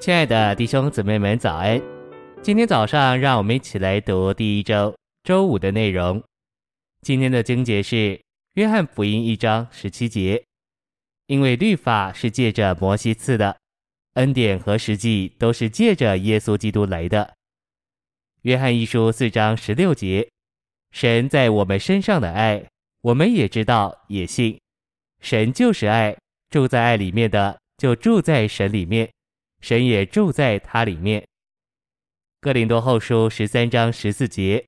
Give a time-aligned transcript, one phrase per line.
[0.00, 1.78] 亲爱的弟兄姊妹们，早安！
[2.40, 6.22] 今天早上，让我们一起来读第一周周五的内容。
[7.02, 7.96] 今天的经节是
[8.54, 10.42] 《约翰福音》一章十七节，
[11.26, 13.58] 因为律法是借着摩西赐的，
[14.14, 17.22] 恩典和实际都是借着耶稣基督来的。
[18.40, 20.26] 《约翰一书》四章十六节，
[20.92, 22.64] 神在我们身上的爱，
[23.02, 24.58] 我们也知道，也信。
[25.20, 26.16] 神就是爱，
[26.48, 29.10] 住在爱里面的，就住在神里面，
[29.60, 31.24] 神也住在他里面。
[32.40, 34.64] 哥林多后书十三章十四节，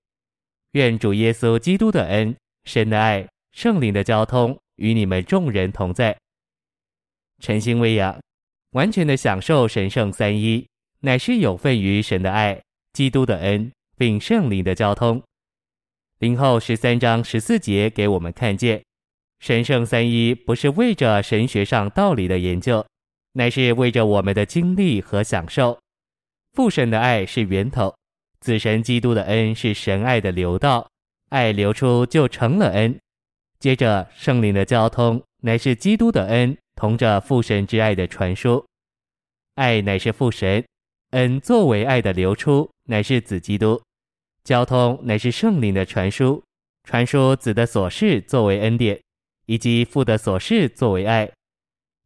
[0.73, 6.17] 愿主耶稣基督的恩、神的爱、圣灵的交通与你们众人同在。
[7.41, 8.21] 晨星喂养，
[8.73, 10.67] 完全的享受神圣三一，
[11.01, 12.63] 乃是有份于神的爱、
[12.93, 15.23] 基督的恩，并圣灵的交通。
[16.19, 18.83] 林后十三章十四节给我们看见。
[19.41, 22.87] 神圣三一不是为着神学上道理的研究，
[23.33, 25.79] 乃是为着我们的经历和享受。
[26.53, 27.95] 父神的爱是源头，
[28.41, 30.89] 子神基督的恩是神爱的流道，
[31.31, 32.99] 爱流出就成了恩。
[33.59, 38.65] 接着圣灵的交通乃是基督的恩，同着父神之爱的传输。
[39.55, 40.65] 爱乃是父神，
[41.11, 43.81] 恩作为爱的流出，乃是子基督。
[44.45, 46.43] 交通乃是圣灵的传输，
[46.85, 49.01] 传输子的所事作为恩典。
[49.47, 51.29] 以及父的所事作为爱，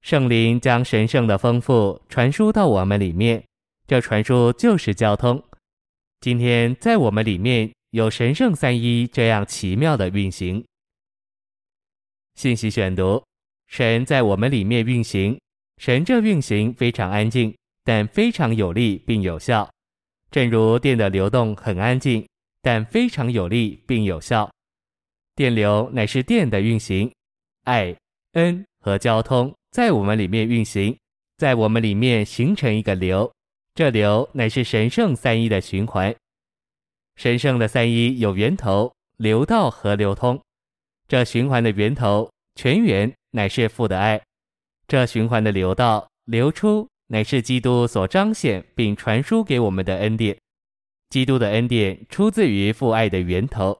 [0.06, 3.42] 圣灵将神圣的丰富传输到我们里面，
[3.88, 5.42] 这传输就是交通。
[6.20, 10.64] 今天在我们里面有神圣三一这样奇妙的运行。
[12.36, 13.20] 信息选读：
[13.66, 15.36] 神在我们里面运行，
[15.78, 19.68] 神这运行非常安静，但非常有力并有效，
[20.30, 22.24] 正如电的流动很安静，
[22.62, 24.48] 但非常有力并有效。
[25.34, 27.10] 电流乃是电的运行。
[27.64, 27.92] 爱、
[28.34, 30.96] 恩和交通在我们里面运行，
[31.36, 33.30] 在我们里面形成一个流，
[33.74, 36.16] 这流乃是神圣三一的循环。
[37.16, 40.40] 神圣的三一有源头、流道和流通。
[41.06, 44.18] 这循环的源头、泉源乃是父的爱，
[44.88, 50.34] 这循环的流道、流出乃是基督所彰显并传输给我们的恩典。
[51.10, 53.78] 基督的恩典出自于父爱的源头，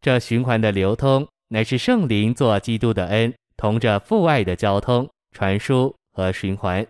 [0.00, 1.28] 这循环的流通。
[1.48, 6.86] 乃是圣灵做基督的恩，同着父爱的交通、传输和循环。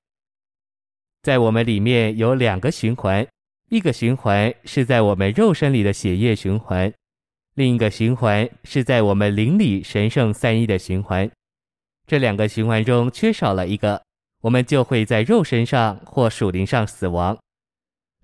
[1.22, 3.27] 在我们里面有两个循环，
[3.71, 6.93] 一个循环是在我们肉身里的血液循环，
[7.55, 11.28] 另一个循环是在我们灵里神圣三一的循环。
[12.06, 14.00] 这两个循环中缺少了一个，
[14.43, 17.37] 我们就会在肉身上或属灵上死亡。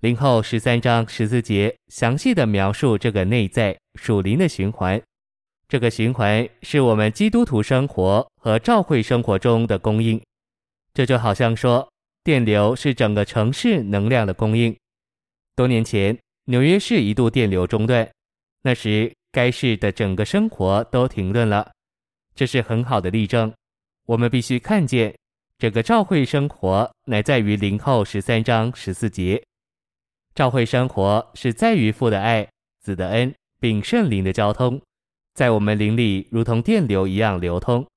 [0.01, 5.01] 林后十三章十四节详细的描述这个内在属灵的循环。
[5.71, 10.21] 这个循环是我们基督徒生活和教会生活中的供应，
[10.93, 11.89] 这就好像说，
[12.25, 14.75] 电流是整个城市能量的供应。
[15.55, 18.05] 多年前，纽约市一度电流中断，
[18.63, 21.71] 那时该市的整个生活都停顿了。
[22.35, 23.53] 这是很好的例证。
[24.07, 25.15] 我们必须看见，
[25.57, 29.41] 整个教会生活乃在于林后十三章十四节。
[30.35, 32.45] 教会生活是在于父的爱、
[32.81, 34.77] 子的恩，并圣灵的交通。
[35.33, 37.87] 在我们灵里，如同电流一样流通。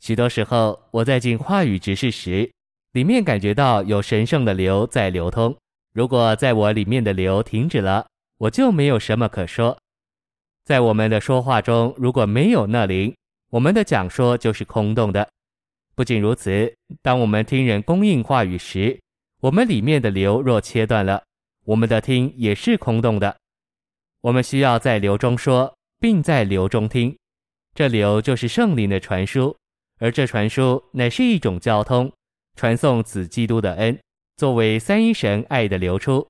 [0.00, 2.50] 许多时候，我在进话语直视时，
[2.92, 5.56] 里面感觉到有神圣的流在流通。
[5.92, 8.04] 如果在我里面的流停止了，
[8.38, 9.78] 我就没有什么可说。
[10.64, 13.14] 在我们的说话中，如果没有那灵，
[13.50, 15.28] 我们的讲说就是空洞的。
[15.94, 19.00] 不仅如此，当我们听人供应话语时，
[19.40, 21.22] 我们里面的流若切断了，
[21.64, 23.36] 我们的听也是空洞的。
[24.22, 25.72] 我们需要在流中说。
[26.02, 27.16] 并在流中听，
[27.76, 29.54] 这流就是圣灵的传输，
[30.00, 32.12] 而这传输乃是一种交通，
[32.56, 33.96] 传送子基督的恩，
[34.36, 36.26] 作为三一神爱的流出。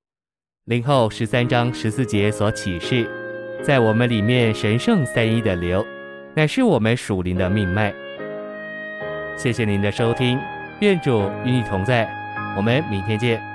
[0.67, 3.09] 林后十三章十四节所启示，
[3.63, 5.83] 在我们里面神圣三一的流，
[6.37, 7.95] 乃是我们属灵的命脉。
[9.39, 10.39] 谢谢您的收听，
[10.83, 12.07] 愿主与你同在，
[12.59, 13.52] 我们明天见。